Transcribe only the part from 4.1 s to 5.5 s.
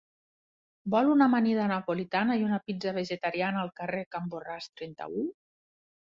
Can Borràs trenta-u?